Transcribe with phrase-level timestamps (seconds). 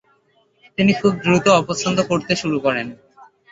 [0.77, 2.87] তিনি খুব দ্রুত অপছন্দ করতে শুরু করেন।